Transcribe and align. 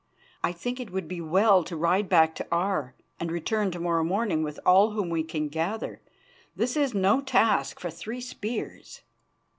"I 0.43 0.51
think 0.51 0.79
it 0.79 0.89
would 0.91 1.07
be 1.07 1.21
well 1.21 1.63
to 1.63 1.75
ride 1.77 2.09
back 2.09 2.33
to 2.33 2.47
Aar, 2.51 2.95
and 3.19 3.31
return 3.31 3.69
to 3.69 3.79
morrow 3.79 4.03
morning 4.03 4.41
with 4.41 4.59
all 4.65 4.93
whom 4.93 5.11
we 5.11 5.21
can 5.21 5.47
gather. 5.47 6.01
This 6.55 6.75
is 6.75 6.95
no 6.95 7.21
task 7.21 7.79
for 7.79 7.91
three 7.91 8.19
spears." 8.19 9.01